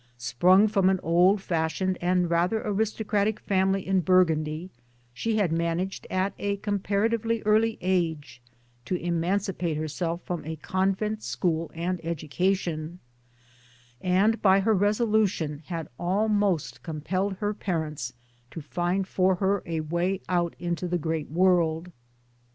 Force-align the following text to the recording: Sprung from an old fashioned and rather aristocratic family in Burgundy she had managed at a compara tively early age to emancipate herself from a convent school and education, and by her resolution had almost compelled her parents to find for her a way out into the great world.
Sprung 0.17 0.67
from 0.67 0.89
an 0.89 0.99
old 1.03 1.43
fashioned 1.43 1.95
and 2.01 2.27
rather 2.27 2.59
aristocratic 2.65 3.39
family 3.39 3.85
in 3.85 3.99
Burgundy 3.99 4.71
she 5.13 5.37
had 5.37 5.51
managed 5.51 6.07
at 6.09 6.33
a 6.39 6.57
compara 6.57 7.07
tively 7.07 7.43
early 7.45 7.77
age 7.81 8.41
to 8.85 8.95
emancipate 8.95 9.77
herself 9.77 10.23
from 10.23 10.43
a 10.43 10.55
convent 10.55 11.21
school 11.21 11.69
and 11.75 12.03
education, 12.03 12.97
and 14.01 14.41
by 14.41 14.61
her 14.61 14.73
resolution 14.73 15.61
had 15.67 15.87
almost 15.99 16.81
compelled 16.81 17.33
her 17.35 17.53
parents 17.53 18.13
to 18.49 18.59
find 18.59 19.07
for 19.07 19.35
her 19.35 19.61
a 19.67 19.81
way 19.81 20.19
out 20.27 20.55
into 20.57 20.87
the 20.87 20.97
great 20.97 21.29
world. 21.29 21.91